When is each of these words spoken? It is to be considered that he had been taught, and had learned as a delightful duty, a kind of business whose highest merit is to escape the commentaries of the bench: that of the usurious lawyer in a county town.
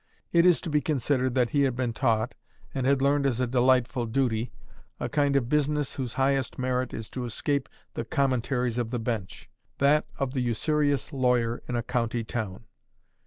It 0.33 0.47
is 0.47 0.61
to 0.61 0.69
be 0.71 0.81
considered 0.81 1.35
that 1.35 1.51
he 1.51 1.61
had 1.61 1.75
been 1.75 1.93
taught, 1.93 2.33
and 2.73 2.87
had 2.87 3.03
learned 3.03 3.27
as 3.27 3.39
a 3.39 3.45
delightful 3.45 4.07
duty, 4.07 4.51
a 4.99 5.07
kind 5.07 5.35
of 5.35 5.47
business 5.47 5.93
whose 5.93 6.13
highest 6.15 6.57
merit 6.57 6.91
is 6.91 7.07
to 7.11 7.23
escape 7.23 7.69
the 7.93 8.03
commentaries 8.03 8.79
of 8.79 8.89
the 8.89 8.97
bench: 8.97 9.47
that 9.77 10.07
of 10.17 10.33
the 10.33 10.41
usurious 10.41 11.13
lawyer 11.13 11.61
in 11.67 11.75
a 11.75 11.83
county 11.83 12.23
town. 12.23 12.63